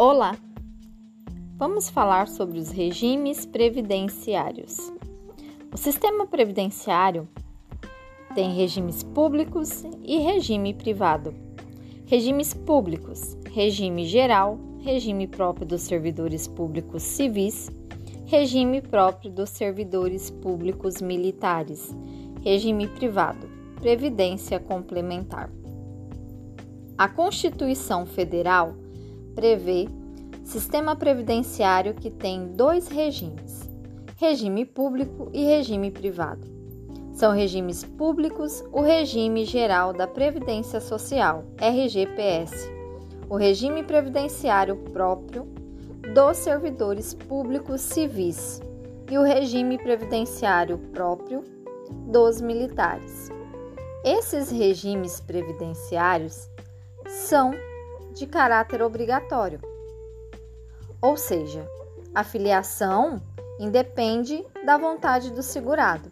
Olá! 0.00 0.36
Vamos 1.56 1.90
falar 1.90 2.28
sobre 2.28 2.60
os 2.60 2.70
regimes 2.70 3.44
previdenciários. 3.44 4.92
O 5.72 5.76
sistema 5.76 6.24
previdenciário 6.24 7.28
tem 8.32 8.54
regimes 8.54 9.02
públicos 9.02 9.82
e 10.04 10.18
regime 10.18 10.72
privado. 10.72 11.34
Regimes 12.06 12.54
públicos: 12.54 13.36
regime 13.52 14.06
geral, 14.06 14.56
regime 14.82 15.26
próprio 15.26 15.66
dos 15.66 15.82
servidores 15.82 16.46
públicos 16.46 17.02
civis, 17.02 17.68
regime 18.24 18.80
próprio 18.80 19.32
dos 19.32 19.50
servidores 19.50 20.30
públicos 20.30 21.02
militares, 21.02 21.92
regime 22.44 22.86
privado, 22.86 23.50
previdência 23.80 24.60
complementar. 24.60 25.50
A 26.96 27.08
Constituição 27.08 28.06
Federal 28.06 28.76
prevê 29.38 29.86
sistema 30.42 30.96
previdenciário 30.96 31.94
que 31.94 32.10
tem 32.10 32.48
dois 32.48 32.88
regimes: 32.88 33.70
regime 34.16 34.64
público 34.64 35.30
e 35.32 35.44
regime 35.44 35.92
privado. 35.92 36.44
São 37.12 37.32
regimes 37.32 37.84
públicos 37.84 38.64
o 38.72 38.80
regime 38.80 39.44
geral 39.44 39.92
da 39.92 40.08
Previdência 40.08 40.80
Social, 40.80 41.44
RGPS, 41.56 42.68
o 43.30 43.36
regime 43.36 43.84
previdenciário 43.84 44.74
próprio 44.92 45.46
dos 46.12 46.36
servidores 46.38 47.14
públicos 47.14 47.80
civis 47.80 48.60
e 49.08 49.16
o 49.16 49.22
regime 49.22 49.78
previdenciário 49.78 50.78
próprio 50.92 51.44
dos 52.10 52.40
militares. 52.40 53.30
Esses 54.04 54.50
regimes 54.50 55.20
previdenciários 55.20 56.50
são 57.06 57.52
de 58.18 58.26
caráter 58.26 58.82
obrigatório. 58.82 59.60
Ou 61.00 61.16
seja, 61.16 61.64
a 62.14 62.24
filiação 62.24 63.22
independe 63.60 64.44
da 64.66 64.76
vontade 64.76 65.30
do 65.30 65.42
segurado. 65.42 66.10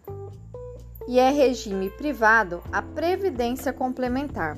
E 1.09 1.19
é 1.19 1.31
regime 1.31 1.91
privado 1.91 2.62
a 2.73 2.81
previdência 2.83 3.73
complementar, 3.73 4.57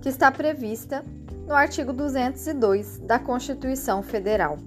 que 0.00 0.08
está 0.08 0.30
prevista 0.30 1.04
no 1.46 1.54
artigo 1.54 1.92
202 1.92 2.98
da 3.00 3.18
Constituição 3.18 4.02
Federal. 4.02 4.58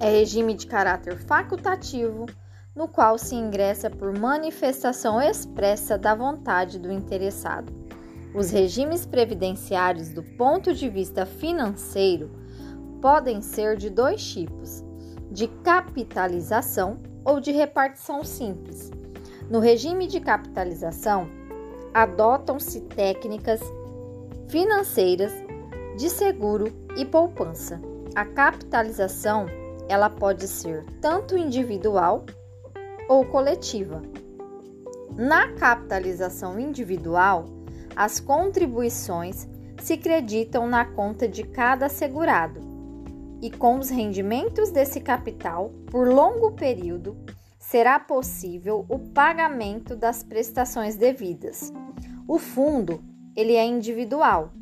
É 0.00 0.08
regime 0.10 0.54
de 0.54 0.66
caráter 0.66 1.16
facultativo, 1.18 2.26
no 2.74 2.86
qual 2.86 3.18
se 3.18 3.34
ingressa 3.34 3.90
por 3.90 4.16
manifestação 4.16 5.20
expressa 5.20 5.98
da 5.98 6.14
vontade 6.14 6.78
do 6.78 6.92
interessado. 6.92 7.72
Os 8.34 8.50
regimes 8.50 9.06
previdenciários, 9.06 10.10
do 10.10 10.22
ponto 10.22 10.74
de 10.74 10.88
vista 10.88 11.24
financeiro, 11.24 12.30
podem 13.00 13.40
ser 13.40 13.76
de 13.76 13.88
dois 13.88 14.22
tipos: 14.22 14.84
de 15.30 15.48
capitalização 15.48 16.98
ou 17.24 17.40
de 17.40 17.52
repartição 17.52 18.22
simples. 18.22 18.90
No 19.50 19.60
regime 19.60 20.06
de 20.06 20.20
capitalização, 20.20 21.28
adotam-se 21.94 22.82
técnicas 22.82 23.60
financeiras 24.48 25.32
de 25.96 26.10
seguro 26.10 26.66
e 26.96 27.04
poupança. 27.04 27.80
A 28.14 28.24
capitalização, 28.24 29.46
ela 29.88 30.10
pode 30.10 30.46
ser 30.46 30.84
tanto 31.00 31.36
individual 31.36 32.24
ou 33.08 33.24
coletiva. 33.24 34.02
Na 35.16 35.48
capitalização 35.54 36.58
individual, 36.60 37.46
as 37.98 38.20
contribuições 38.20 39.48
se 39.82 39.96
creditam 39.96 40.68
na 40.68 40.84
conta 40.84 41.26
de 41.26 41.42
cada 41.42 41.88
segurado 41.88 42.60
e 43.42 43.50
com 43.50 43.76
os 43.76 43.90
rendimentos 43.90 44.70
desse 44.70 45.00
capital 45.00 45.72
por 45.90 46.06
longo 46.06 46.52
período 46.52 47.16
será 47.58 47.98
possível 47.98 48.86
o 48.88 49.00
pagamento 49.00 49.96
das 49.96 50.22
prestações 50.22 50.94
devidas. 50.94 51.72
O 52.28 52.38
fundo, 52.38 53.02
ele 53.34 53.56
é 53.56 53.66
individual. 53.66 54.52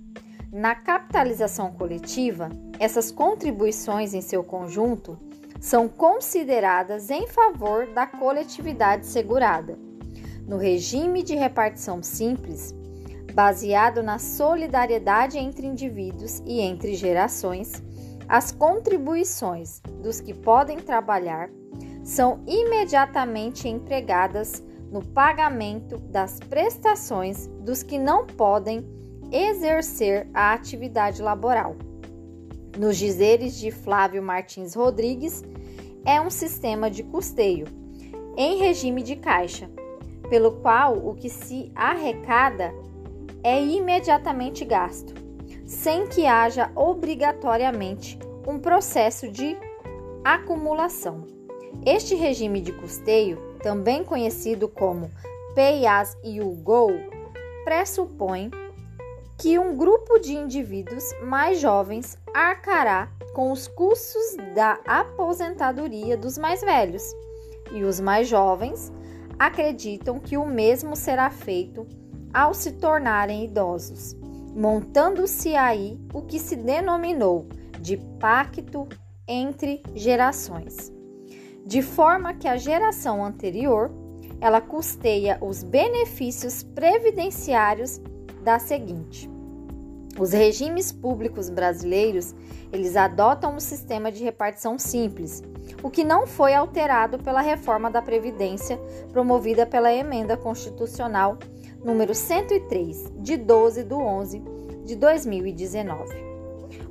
Na 0.51 0.75
capitalização 0.75 1.73
coletiva, 1.73 2.49
essas 2.81 3.11
contribuições 3.11 4.15
em 4.15 4.23
seu 4.23 4.43
conjunto 4.43 5.19
são 5.61 5.89
consideradas 5.89 7.11
em 7.11 7.27
favor 7.27 7.87
da 7.89 8.07
coletividade 8.07 9.05
segurada. 9.05 9.79
No 10.49 10.57
regime 10.57 11.23
de 11.23 11.35
repartição 11.35 12.03
simples, 12.03 12.75
baseado 13.37 14.03
na 14.03 14.19
solidariedade 14.19 15.37
entre 15.37 15.67
indivíduos 15.67 16.43
e 16.47 16.59
entre 16.63 16.95
gerações, 16.95 17.83
as 18.27 18.51
contribuições 18.51 19.83
dos 20.03 20.23
que 20.23 20.33
podem 20.33 20.79
trabalhar 20.79 21.51
são 22.03 22.43
imediatamente 22.47 23.69
empregadas 23.69 24.65
no 24.91 25.05
pagamento 25.05 25.99
das 25.99 26.41
prestações 26.41 27.47
dos 27.61 27.83
que 27.83 27.99
não 27.99 28.27
podem 28.27 28.89
exercer 29.31 30.27
a 30.33 30.55
atividade 30.55 31.21
laboral. 31.21 31.77
Nos 32.79 32.97
dizeres 32.97 33.59
de 33.59 33.71
Flávio 33.71 34.23
Martins 34.23 34.75
Rodrigues, 34.75 35.45
é 36.07 36.19
um 36.19 36.31
sistema 36.31 36.91
de 36.91 37.03
custeio 37.03 37.67
em 38.35 38.57
regime 38.57 39.03
de 39.03 39.15
caixa, 39.15 39.69
pelo 40.31 40.53
qual 40.53 40.97
o 40.97 41.15
que 41.15 41.29
se 41.29 41.71
arrecada 41.75 42.73
é 43.47 43.63
imediatamente 43.63 44.65
gasto, 44.65 45.15
sem 45.65 46.09
que 46.09 46.27
haja 46.27 46.69
obrigatoriamente 46.75 48.19
um 48.45 48.59
processo 48.59 49.31
de 49.31 49.57
acumulação. 50.25 51.25
Este 51.87 52.17
regime 52.17 52.61
de 52.61 52.73
custeio, 52.73 53.39
também 53.63 54.03
conhecido 54.03 54.67
como 54.67 55.13
Pay 55.55 55.87
as 55.87 56.19
you 56.25 56.57
go, 56.65 56.89
pressupõe 57.63 58.51
que 59.39 59.57
um 59.61 59.77
grupo 59.77 60.19
de 60.19 60.35
indivíduos 60.35 61.05
mais 61.23 61.61
jovens 61.61 62.19
arcará 62.35 63.09
com 63.33 63.53
os 63.53 63.69
custos 63.69 64.37
da 64.57 64.81
aposentadoria 64.85 66.17
dos 66.17 66.37
mais 66.37 66.63
velhos, 66.63 67.15
e 67.71 67.85
os 67.85 68.01
mais 68.01 68.27
jovens 68.27 68.93
acreditam 69.39 70.19
que 70.19 70.37
o 70.37 70.45
mesmo 70.45 70.97
será 70.97 71.31
feito 71.31 71.87
ao 72.37 72.53
se 72.53 72.73
tornarem 72.73 73.47
idosos, 73.47 74.15
montando-se 74.55 75.57
aí 75.57 75.99
o 76.13 76.21
que 76.21 76.39
se 76.39 76.55
denominou 76.55 77.47
de 77.81 77.97
pacto 78.21 78.87
entre 79.27 79.83
gerações, 79.95 80.93
de 81.65 81.81
forma 81.81 82.35
que 82.35 82.47
a 82.47 82.59
geração 82.59 83.25
anterior 83.25 83.91
ela 84.39 84.61
custeia 84.61 85.39
os 85.41 85.63
benefícios 85.63 86.63
previdenciários 86.63 88.03
da 88.45 88.59
seguinte. 88.59 89.31
Os 90.19 90.33
regimes 90.33 90.93
públicos 90.93 91.49
brasileiros, 91.49 92.35
eles 92.71 92.97
adotam 92.97 93.57
um 93.57 93.61
sistema 93.61 94.13
de 94.13 94.23
repartição 94.23 94.79
simples, 94.79 95.43
o 95.83 95.89
que 95.89 96.05
não 96.05 96.27
foi 96.27 96.55
alterado 96.55 97.19
pela 97.19 97.41
reforma 97.41 97.91
da 97.91 98.03
previdência 98.03 98.79
promovida 99.11 99.65
pela 99.65 99.91
emenda 99.91 100.37
constitucional 100.37 101.39
número 101.87 102.17
103, 102.17 103.13
de 103.21 103.37
12 103.37 103.85
de 103.85 103.95
11 103.95 104.43
de 104.85 104.97
2019. 104.97 106.17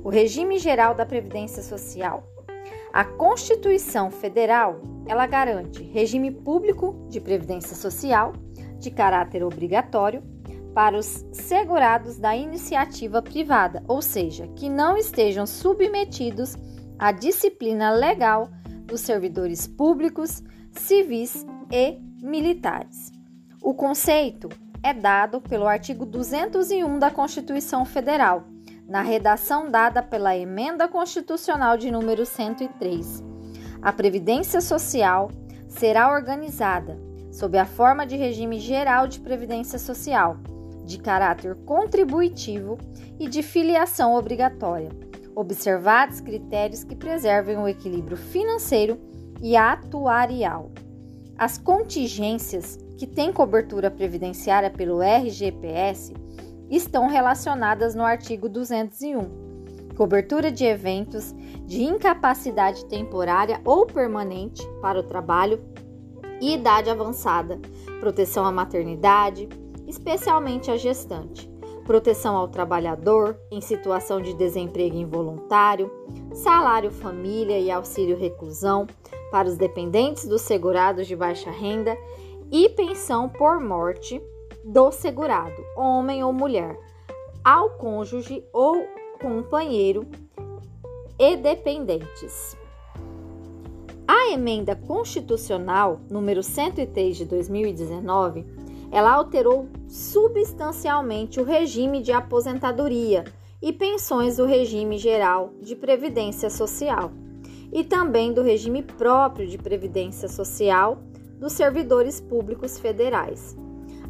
O 0.02 0.08
regime 0.08 0.58
geral 0.58 0.94
da 0.94 1.04
previdência 1.04 1.62
social. 1.62 2.26
A 2.94 3.04
Constituição 3.04 4.10
Federal, 4.10 4.80
ela 5.06 5.26
garante 5.26 5.82
regime 5.82 6.30
público 6.30 7.06
de 7.10 7.20
previdência 7.20 7.76
social 7.76 8.32
de 8.78 8.90
caráter 8.90 9.44
obrigatório 9.44 10.22
para 10.74 10.96
os 10.96 11.26
segurados 11.30 12.16
da 12.16 12.34
iniciativa 12.34 13.20
privada, 13.20 13.84
ou 13.86 14.00
seja, 14.00 14.48
que 14.56 14.70
não 14.70 14.96
estejam 14.96 15.46
submetidos 15.46 16.56
à 16.98 17.12
disciplina 17.12 17.90
legal 17.90 18.48
dos 18.86 19.02
servidores 19.02 19.66
públicos, 19.66 20.42
civis 20.72 21.44
e 21.70 21.98
militares. 22.22 23.12
O 23.60 23.74
conceito 23.74 24.48
é 24.82 24.92
dado 24.92 25.40
pelo 25.40 25.66
artigo 25.66 26.04
201 26.04 26.98
da 26.98 27.10
Constituição 27.10 27.84
Federal, 27.84 28.44
na 28.88 29.02
redação 29.02 29.70
dada 29.70 30.02
pela 30.02 30.36
Emenda 30.36 30.86
Constitucional 30.88 31.76
de 31.76 31.90
número 31.90 32.24
103. 32.24 33.22
A 33.82 33.92
Previdência 33.92 34.60
Social 34.60 35.30
será 35.68 36.10
organizada 36.10 36.98
sob 37.30 37.58
a 37.58 37.66
forma 37.66 38.06
de 38.06 38.16
regime 38.16 38.58
geral 38.58 39.06
de 39.06 39.20
previdência 39.20 39.78
social, 39.78 40.38
de 40.84 40.98
caráter 40.98 41.54
contributivo 41.64 42.78
e 43.18 43.28
de 43.28 43.42
filiação 43.42 44.14
obrigatória, 44.14 44.90
observados 45.34 46.20
critérios 46.20 46.82
que 46.82 46.96
preservem 46.96 47.58
o 47.58 47.68
equilíbrio 47.68 48.16
financeiro 48.16 48.98
e 49.42 49.56
atuarial. 49.56 50.70
As 51.36 51.58
contingências 51.58 52.78
que 52.96 53.06
têm 53.06 53.32
cobertura 53.32 53.90
previdenciária 53.90 54.70
pelo 54.70 55.02
RGPS 55.02 56.14
estão 56.70 57.08
relacionadas 57.08 57.94
no 57.94 58.02
artigo 58.02 58.48
201. 58.48 59.94
cobertura 59.96 60.50
de 60.50 60.64
eventos 60.64 61.34
de 61.64 61.82
incapacidade 61.82 62.84
temporária 62.86 63.60
ou 63.64 63.86
permanente 63.86 64.66
para 64.82 65.00
o 65.00 65.02
trabalho 65.02 65.60
e 66.40 66.54
idade 66.54 66.90
avançada, 66.90 67.58
proteção 67.98 68.44
à 68.44 68.52
maternidade, 68.52 69.48
especialmente 69.86 70.70
à 70.70 70.76
gestante, 70.76 71.48
proteção 71.86 72.36
ao 72.36 72.48
trabalhador 72.48 73.38
em 73.50 73.60
situação 73.60 74.20
de 74.20 74.34
desemprego 74.34 74.96
involuntário, 74.96 75.90
salário 76.34 76.90
família 76.90 77.58
e 77.58 77.70
auxílio 77.70 78.18
reclusão 78.18 78.86
para 79.30 79.48
os 79.48 79.56
dependentes 79.56 80.26
dos 80.26 80.42
segurados 80.42 81.06
de 81.06 81.16
baixa 81.16 81.50
renda 81.50 81.96
e 82.50 82.68
pensão 82.68 83.28
por 83.28 83.60
morte 83.60 84.20
do 84.64 84.90
segurado, 84.90 85.62
homem 85.76 86.24
ou 86.24 86.32
mulher, 86.32 86.78
ao 87.44 87.70
cônjuge 87.70 88.44
ou 88.52 88.86
companheiro 89.20 90.06
e 91.18 91.36
dependentes. 91.36 92.56
A 94.06 94.30
emenda 94.30 94.76
constitucional 94.76 96.00
número 96.10 96.42
103 96.42 97.16
de 97.16 97.24
2019, 97.24 98.44
ela 98.90 99.12
alterou 99.12 99.68
substancialmente 99.88 101.40
o 101.40 101.44
regime 101.44 102.02
de 102.02 102.12
aposentadoria 102.12 103.24
e 103.60 103.72
pensões 103.72 104.36
do 104.36 104.44
regime 104.44 104.98
geral 104.98 105.52
de 105.60 105.74
previdência 105.74 106.50
social 106.50 107.10
e 107.72 107.82
também 107.82 108.32
do 108.32 108.42
regime 108.42 108.82
próprio 108.82 109.46
de 109.46 109.58
previdência 109.58 110.28
social 110.28 110.98
dos 111.38 111.52
servidores 111.52 112.20
públicos 112.20 112.78
federais. 112.78 113.56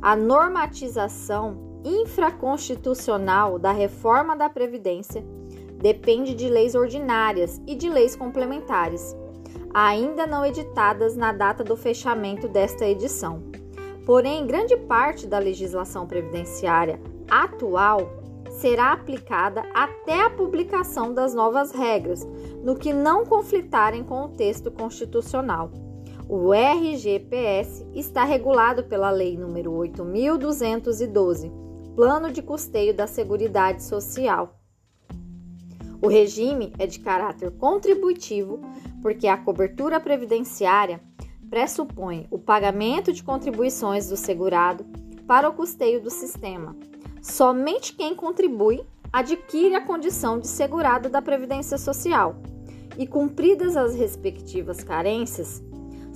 A 0.00 0.14
normatização 0.14 1.80
infraconstitucional 1.84 3.58
da 3.58 3.72
reforma 3.72 4.36
da 4.36 4.48
previdência 4.48 5.24
depende 5.80 6.34
de 6.34 6.48
leis 6.48 6.74
ordinárias 6.74 7.60
e 7.66 7.74
de 7.74 7.88
leis 7.88 8.16
complementares 8.16 9.16
ainda 9.78 10.26
não 10.26 10.42
editadas 10.42 11.14
na 11.14 11.34
data 11.34 11.62
do 11.62 11.76
fechamento 11.76 12.48
desta 12.48 12.86
edição. 12.86 13.42
Porém, 14.06 14.46
grande 14.46 14.74
parte 14.74 15.26
da 15.26 15.38
legislação 15.38 16.06
previdenciária 16.06 16.98
atual 17.28 18.08
será 18.48 18.94
aplicada 18.94 19.62
até 19.74 20.22
a 20.22 20.30
publicação 20.30 21.12
das 21.12 21.34
novas 21.34 21.72
regras, 21.72 22.26
no 22.62 22.74
que 22.74 22.94
não 22.94 23.26
conflitarem 23.26 24.02
com 24.02 24.22
o 24.22 24.28
texto 24.30 24.70
constitucional. 24.70 25.70
O 26.28 26.52
RGPS 26.52 27.86
está 27.94 28.24
regulado 28.24 28.82
pela 28.82 29.10
Lei 29.10 29.36
nº 29.36 29.70
8212, 29.70 31.52
Plano 31.94 32.32
de 32.32 32.42
Custeio 32.42 32.92
da 32.92 33.06
Seguridade 33.06 33.84
Social. 33.84 34.58
O 36.02 36.08
regime 36.08 36.72
é 36.80 36.86
de 36.86 36.98
caráter 36.98 37.52
contributivo, 37.52 38.60
porque 39.00 39.28
a 39.28 39.36
cobertura 39.36 40.00
previdenciária 40.00 41.00
pressupõe 41.48 42.26
o 42.28 42.40
pagamento 42.40 43.12
de 43.12 43.22
contribuições 43.22 44.08
do 44.08 44.16
segurado 44.16 44.84
para 45.28 45.48
o 45.48 45.52
custeio 45.52 46.02
do 46.02 46.10
sistema. 46.10 46.76
Somente 47.22 47.94
quem 47.94 48.16
contribui 48.16 48.84
adquire 49.12 49.76
a 49.76 49.80
condição 49.80 50.40
de 50.40 50.48
segurado 50.48 51.08
da 51.08 51.22
Previdência 51.22 51.78
Social 51.78 52.34
e, 52.98 53.06
cumpridas 53.06 53.76
as 53.76 53.94
respectivas 53.94 54.82
carências, 54.82 55.62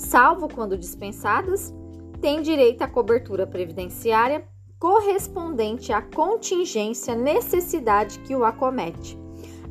salvo 0.01 0.49
quando 0.49 0.79
dispensadas, 0.79 1.75
tem 2.21 2.43
direito 2.43 2.83
à 2.83 2.89
cobertura 2.89 3.47
previdenciária 3.47 4.45
correspondente 4.79 5.93
à 5.93 6.01
contingência 6.01 7.15
necessidade 7.15 8.19
que 8.21 8.35
o 8.35 8.45
acomete. 8.45 9.19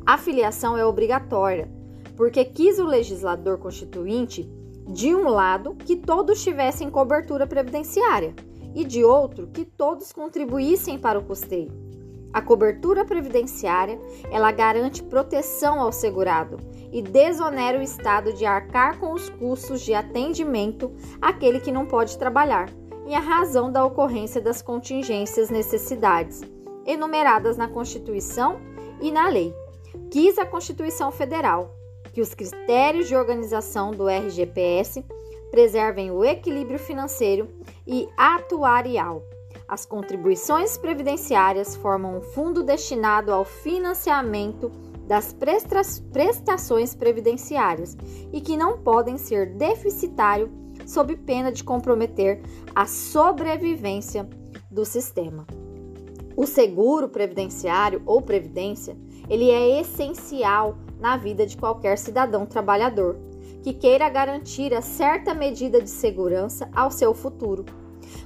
A 0.06 0.16
filiação 0.16 0.78
é 0.78 0.84
obrigatória 0.86 1.68
porque 2.16 2.44
quis 2.44 2.78
o 2.78 2.84
legislador 2.84 3.58
constituinte, 3.58 4.48
de 4.86 5.14
um 5.14 5.28
lado, 5.28 5.74
que 5.74 5.96
todos 5.96 6.42
tivessem 6.42 6.90
cobertura 6.90 7.46
previdenciária 7.46 8.34
e 8.74 8.84
de 8.84 9.02
outro, 9.02 9.46
que 9.46 9.64
todos 9.64 10.12
contribuíssem 10.12 10.98
para 10.98 11.18
o 11.18 11.24
custeio. 11.24 11.72
A 12.30 12.42
cobertura 12.42 13.06
previdenciária, 13.06 13.98
ela 14.30 14.52
garante 14.52 15.02
proteção 15.02 15.80
ao 15.80 15.90
segurado 15.90 16.58
e 16.92 17.02
desonera 17.02 17.78
o 17.78 17.82
Estado 17.82 18.32
de 18.32 18.44
arcar 18.44 18.98
com 18.98 19.12
os 19.12 19.28
custos 19.28 19.80
de 19.82 19.94
atendimento 19.94 20.92
àquele 21.20 21.60
que 21.60 21.72
não 21.72 21.86
pode 21.86 22.18
trabalhar, 22.18 22.68
em 23.06 23.14
razão 23.14 23.70
da 23.70 23.84
ocorrência 23.84 24.40
das 24.40 24.62
contingências 24.62 25.50
necessidades 25.50 26.42
enumeradas 26.86 27.56
na 27.56 27.68
Constituição 27.68 28.60
e 29.00 29.10
na 29.10 29.28
lei. 29.28 29.54
Quis 30.10 30.38
a 30.38 30.46
Constituição 30.46 31.10
Federal 31.10 31.74
que 32.12 32.20
os 32.20 32.34
critérios 32.34 33.08
de 33.08 33.14
organização 33.14 33.92
do 33.92 34.08
RGPS 34.08 35.04
preservem 35.50 36.10
o 36.10 36.24
equilíbrio 36.24 36.78
financeiro 36.78 37.48
e 37.86 38.08
atuarial. 38.16 39.22
As 39.68 39.86
contribuições 39.86 40.76
previdenciárias 40.76 41.76
formam 41.76 42.18
um 42.18 42.20
fundo 42.20 42.62
destinado 42.62 43.32
ao 43.32 43.44
financiamento 43.44 44.70
das 45.10 45.34
prestações 46.12 46.94
previdenciárias 46.94 47.96
e 48.32 48.40
que 48.40 48.56
não 48.56 48.78
podem 48.78 49.18
ser 49.18 49.54
deficitário 49.56 50.48
sob 50.86 51.16
pena 51.16 51.50
de 51.50 51.64
comprometer 51.64 52.40
a 52.72 52.86
sobrevivência 52.86 54.30
do 54.70 54.84
sistema. 54.84 55.44
O 56.36 56.46
seguro 56.46 57.08
previdenciário 57.08 58.00
ou 58.06 58.22
previdência, 58.22 58.96
ele 59.28 59.50
é 59.50 59.80
essencial 59.80 60.78
na 61.00 61.16
vida 61.16 61.44
de 61.44 61.56
qualquer 61.56 61.98
cidadão 61.98 62.46
trabalhador 62.46 63.18
que 63.64 63.72
queira 63.72 64.08
garantir 64.08 64.72
a 64.72 64.80
certa 64.80 65.34
medida 65.34 65.82
de 65.82 65.90
segurança 65.90 66.70
ao 66.72 66.88
seu 66.88 67.12
futuro. 67.12 67.66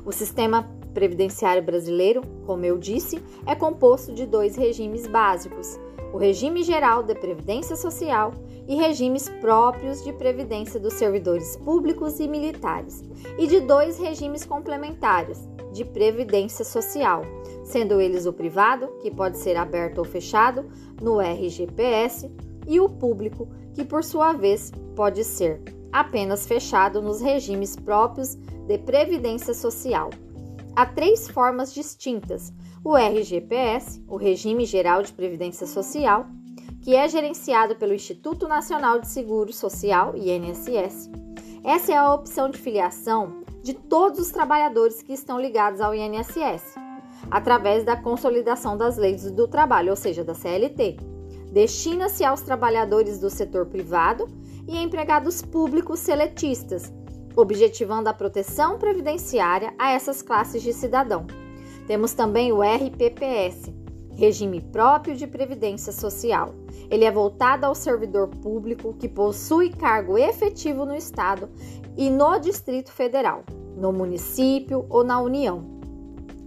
O 0.04 0.12
sistema 0.12 0.68
previdenciário 0.92 1.62
brasileiro, 1.62 2.20
como 2.44 2.66
eu 2.66 2.76
disse, 2.76 3.22
é 3.46 3.54
composto 3.54 4.12
de 4.12 4.26
dois 4.26 4.54
regimes 4.54 5.06
básicos: 5.06 5.78
o 6.14 6.16
regime 6.16 6.62
geral 6.62 7.02
de 7.02 7.12
previdência 7.12 7.74
social 7.74 8.32
e 8.68 8.76
regimes 8.76 9.28
próprios 9.40 10.04
de 10.04 10.12
previdência 10.12 10.78
dos 10.78 10.94
servidores 10.94 11.56
públicos 11.56 12.20
e 12.20 12.28
militares, 12.28 13.02
e 13.36 13.48
de 13.48 13.58
dois 13.58 13.98
regimes 13.98 14.44
complementares 14.44 15.48
de 15.72 15.84
previdência 15.84 16.64
social, 16.64 17.22
sendo 17.64 18.00
eles 18.00 18.26
o 18.26 18.32
privado, 18.32 18.86
que 19.02 19.10
pode 19.10 19.38
ser 19.38 19.56
aberto 19.56 19.98
ou 19.98 20.04
fechado 20.04 20.64
no 21.02 21.18
RGPS, 21.18 22.30
e 22.64 22.78
o 22.78 22.88
público, 22.88 23.48
que 23.74 23.84
por 23.84 24.04
sua 24.04 24.34
vez 24.34 24.70
pode 24.94 25.24
ser 25.24 25.60
apenas 25.92 26.46
fechado 26.46 27.02
nos 27.02 27.20
regimes 27.20 27.74
próprios 27.74 28.36
de 28.68 28.78
previdência 28.78 29.52
social. 29.52 30.10
Há 30.76 30.86
três 30.86 31.28
formas 31.28 31.72
distintas: 31.72 32.52
o 32.84 32.96
RGPS, 32.96 34.02
o 34.08 34.16
Regime 34.16 34.64
Geral 34.64 35.02
de 35.02 35.12
Previdência 35.12 35.66
Social, 35.66 36.26
que 36.82 36.94
é 36.94 37.08
gerenciado 37.08 37.76
pelo 37.76 37.94
Instituto 37.94 38.46
Nacional 38.48 38.98
de 38.98 39.08
Seguro 39.08 39.52
Social, 39.52 40.14
INSS. 40.16 41.10
Essa 41.64 41.92
é 41.92 41.96
a 41.96 42.12
opção 42.12 42.50
de 42.50 42.58
filiação 42.58 43.42
de 43.62 43.72
todos 43.72 44.18
os 44.18 44.30
trabalhadores 44.30 45.02
que 45.02 45.14
estão 45.14 45.40
ligados 45.40 45.80
ao 45.80 45.94
INSS, 45.94 46.74
através 47.30 47.84
da 47.84 47.96
consolidação 47.96 48.76
das 48.76 48.98
leis 48.98 49.30
do 49.30 49.48
trabalho, 49.48 49.90
ou 49.90 49.96
seja, 49.96 50.22
da 50.22 50.34
CLT 50.34 51.14
destina-se 51.54 52.24
aos 52.24 52.40
trabalhadores 52.40 53.20
do 53.20 53.30
setor 53.30 53.66
privado 53.66 54.28
e 54.66 54.76
empregados 54.76 55.40
públicos 55.40 56.00
seletistas, 56.00 56.92
objetivando 57.36 58.08
a 58.08 58.14
proteção 58.14 58.78
previdenciária 58.78 59.74
a 59.78 59.90
essas 59.90 60.22
classes 60.22 60.62
de 60.62 60.72
cidadão. 60.72 61.26
Temos 61.86 62.14
também 62.14 62.52
o 62.52 62.62
RPPS, 62.62 63.72
Regime 64.16 64.60
Próprio 64.60 65.16
de 65.16 65.26
Previdência 65.26 65.92
Social. 65.92 66.54
Ele 66.90 67.04
é 67.04 67.10
voltado 67.10 67.66
ao 67.66 67.74
servidor 67.74 68.28
público 68.28 68.94
que 68.94 69.08
possui 69.08 69.70
cargo 69.70 70.16
efetivo 70.16 70.86
no 70.86 70.94
Estado 70.94 71.48
e 71.96 72.08
no 72.08 72.38
Distrito 72.38 72.92
Federal, 72.92 73.44
no 73.76 73.92
município 73.92 74.86
ou 74.88 75.04
na 75.04 75.20
União. 75.20 75.74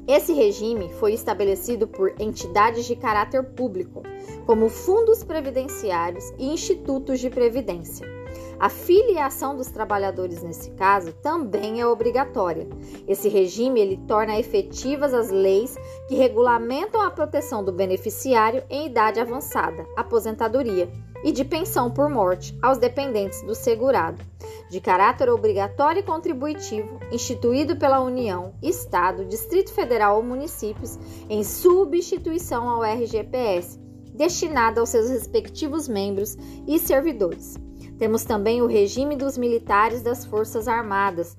Esse 0.07 0.31
regime 0.31 0.89
foi 0.93 1.13
estabelecido 1.13 1.85
por 1.85 2.13
entidades 2.17 2.85
de 2.85 2.95
caráter 2.95 3.43
público, 3.43 4.03
como 4.45 4.69
fundos 4.69 5.21
previdenciários 5.21 6.23
e 6.39 6.47
institutos 6.47 7.19
de 7.19 7.29
previdência. 7.29 8.16
A 8.59 8.69
filiação 8.69 9.55
dos 9.55 9.67
trabalhadores 9.67 10.41
nesse 10.41 10.71
caso 10.71 11.13
também 11.13 11.79
é 11.79 11.87
obrigatória. 11.87 12.67
Esse 13.07 13.29
regime 13.29 13.79
ele 13.79 13.97
torna 14.07 14.39
efetivas 14.39 15.13
as 15.13 15.29
leis 15.29 15.77
que 16.07 16.15
regulamentam 16.15 17.01
a 17.01 17.11
proteção 17.11 17.63
do 17.63 17.71
beneficiário 17.71 18.63
em 18.69 18.87
idade 18.87 19.19
avançada, 19.19 19.85
aposentadoria 19.95 20.89
e 21.23 21.31
de 21.31 21.45
pensão 21.45 21.91
por 21.91 22.09
morte 22.09 22.57
aos 22.61 22.77
dependentes 22.77 23.41
do 23.43 23.53
segurado 23.53 24.23
de 24.69 24.81
caráter 24.81 25.29
obrigatório 25.29 25.99
e 25.99 26.03
contributivo, 26.03 26.99
instituído 27.11 27.77
pela 27.77 28.01
União, 28.01 28.53
Estado, 28.61 29.25
Distrito 29.25 29.71
Federal 29.71 30.17
ou 30.17 30.23
municípios, 30.23 30.97
em 31.29 31.43
substituição 31.43 32.69
ao 32.69 32.83
RGPS, 32.83 33.79
destinada 34.13 34.79
aos 34.79 34.89
seus 34.89 35.09
respectivos 35.09 35.87
membros 35.87 36.37
e 36.67 36.77
servidores. 36.79 37.55
Temos 37.97 38.23
também 38.23 38.61
o 38.61 38.67
regime 38.67 39.15
dos 39.15 39.37
militares 39.37 40.01
das 40.01 40.23
Forças 40.23 40.67
Armadas. 40.67 41.35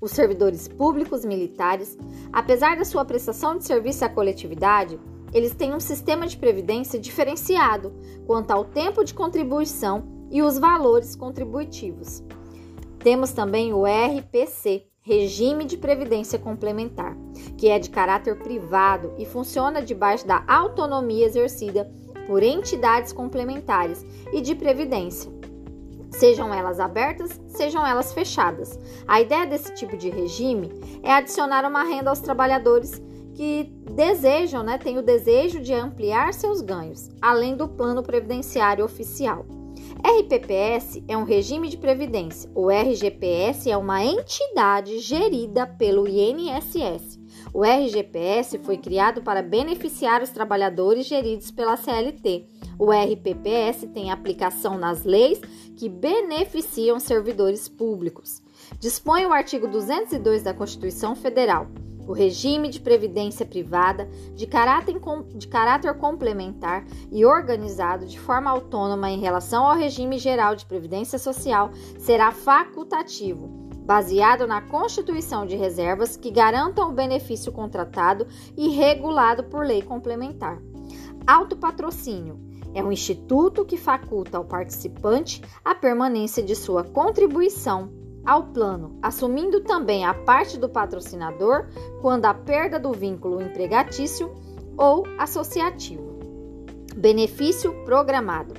Os 0.00 0.12
servidores 0.12 0.66
públicos 0.66 1.24
militares, 1.24 1.98
apesar 2.32 2.76
da 2.76 2.84
sua 2.84 3.04
prestação 3.04 3.58
de 3.58 3.64
serviço 3.64 4.04
à 4.04 4.08
coletividade, 4.08 4.98
eles 5.34 5.54
têm 5.54 5.74
um 5.74 5.80
sistema 5.80 6.26
de 6.26 6.36
previdência 6.36 6.98
diferenciado 6.98 7.92
quanto 8.26 8.50
ao 8.50 8.64
tempo 8.64 9.04
de 9.04 9.12
contribuição 9.12 10.04
e 10.30 10.42
os 10.42 10.58
valores 10.58 11.14
contributivos. 11.14 12.22
Temos 13.00 13.32
também 13.32 13.72
o 13.74 13.84
RPC, 13.84 14.86
Regime 15.00 15.64
de 15.64 15.76
Previdência 15.76 16.38
Complementar, 16.38 17.16
que 17.56 17.68
é 17.68 17.78
de 17.78 17.90
caráter 17.90 18.38
privado 18.38 19.12
e 19.18 19.26
funciona 19.26 19.82
debaixo 19.82 20.26
da 20.26 20.42
autonomia 20.46 21.26
exercida 21.26 21.90
por 22.26 22.42
entidades 22.42 23.12
complementares 23.12 24.04
e 24.32 24.40
de 24.40 24.54
previdência, 24.54 25.30
sejam 26.18 26.52
elas 26.52 26.80
abertas, 26.80 27.40
sejam 27.46 27.86
elas 27.86 28.12
fechadas. 28.12 28.78
A 29.06 29.20
ideia 29.20 29.46
desse 29.46 29.72
tipo 29.74 29.96
de 29.96 30.10
regime 30.10 30.68
é 31.02 31.12
adicionar 31.12 31.64
uma 31.64 31.84
renda 31.84 32.10
aos 32.10 32.18
trabalhadores 32.18 33.00
que 33.34 33.72
desejam, 33.92 34.64
né, 34.64 34.78
têm 34.78 34.98
o 34.98 35.02
desejo 35.02 35.60
de 35.60 35.72
ampliar 35.72 36.34
seus 36.34 36.60
ganhos, 36.60 37.08
além 37.22 37.56
do 37.56 37.68
plano 37.68 38.02
previdenciário 38.02 38.84
oficial. 38.84 39.46
RPPS 40.04 41.02
é 41.06 41.16
um 41.16 41.24
regime 41.24 41.68
de 41.68 41.76
previdência. 41.76 42.50
O 42.54 42.68
RGPS 42.68 43.70
é 43.70 43.76
uma 43.76 44.04
entidade 44.04 44.98
gerida 44.98 45.66
pelo 45.66 46.08
INSS. 46.08 47.18
O 47.54 47.64
RGPS 47.64 48.58
foi 48.58 48.76
criado 48.76 49.22
para 49.22 49.42
beneficiar 49.42 50.22
os 50.22 50.30
trabalhadores 50.30 51.06
geridos 51.06 51.50
pela 51.50 51.76
CLT. 51.76 52.46
O 52.78 52.92
RPPS 52.92 53.88
tem 53.88 54.12
aplicação 54.12 54.78
nas 54.78 55.04
leis 55.04 55.40
que 55.76 55.88
beneficiam 55.88 57.00
servidores 57.00 57.68
públicos. 57.68 58.40
Dispõe 58.78 59.26
o 59.26 59.32
artigo 59.32 59.66
202 59.66 60.44
da 60.44 60.54
Constituição 60.54 61.16
Federal 61.16 61.66
o 62.08 62.12
regime 62.12 62.70
de 62.70 62.80
previdência 62.80 63.44
privada 63.44 64.08
de 64.34 64.46
caráter, 64.46 64.98
de 65.36 65.46
caráter 65.46 65.92
complementar 65.94 66.86
e 67.12 67.24
organizado 67.26 68.06
de 68.06 68.18
forma 68.18 68.50
autônoma 68.50 69.10
em 69.10 69.20
relação 69.20 69.66
ao 69.66 69.76
regime 69.76 70.18
geral 70.18 70.56
de 70.56 70.64
previdência 70.64 71.18
social 71.18 71.70
será 71.98 72.32
facultativo, 72.32 73.48
baseado 73.84 74.46
na 74.46 74.62
constituição 74.62 75.44
de 75.44 75.54
reservas 75.54 76.16
que 76.16 76.30
garantam 76.30 76.88
o 76.88 76.94
benefício 76.94 77.52
contratado 77.52 78.26
e 78.56 78.70
regulado 78.70 79.44
por 79.44 79.66
lei 79.66 79.82
complementar. 79.82 80.58
Autopatrocínio 81.26 82.47
é 82.78 82.82
um 82.82 82.92
instituto 82.92 83.64
que 83.64 83.76
faculta 83.76 84.38
ao 84.38 84.44
participante 84.44 85.42
a 85.64 85.74
permanência 85.74 86.40
de 86.40 86.54
sua 86.54 86.84
contribuição 86.84 87.90
ao 88.24 88.44
plano, 88.44 88.96
assumindo 89.02 89.60
também 89.64 90.04
a 90.04 90.14
parte 90.14 90.56
do 90.56 90.68
patrocinador 90.68 91.66
quando 92.00 92.26
a 92.26 92.34
perda 92.34 92.78
do 92.78 92.92
vínculo 92.92 93.42
empregatício 93.42 94.32
ou 94.76 95.04
associativo. 95.18 96.18
Benefício 96.94 97.72
programado. 97.84 98.54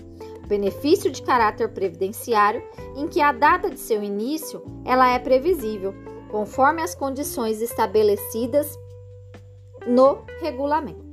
Benefício 0.48 1.10
de 1.10 1.22
caráter 1.22 1.70
previdenciário 1.70 2.62
em 2.98 3.08
que 3.08 3.22
a 3.22 3.32
data 3.32 3.70
de 3.70 3.80
seu 3.80 4.04
início 4.04 4.64
ela 4.84 5.08
é 5.08 5.20
previsível, 5.20 5.94
conforme 6.30 6.82
as 6.82 6.94
condições 6.94 7.62
estabelecidas 7.62 8.78
no 9.88 10.26
regulamento. 10.42 11.09